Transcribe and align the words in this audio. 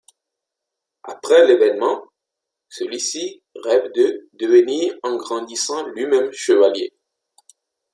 Après 1.03 1.45
l'évènement, 1.45 2.05
celui-ci 2.69 3.43
rêve 3.53 3.91
de 3.91 4.27
devenir 4.33 4.95
en 5.03 5.15
grandissant 5.15 5.85
lui-même 5.89 6.31
chevalier. 6.31 6.91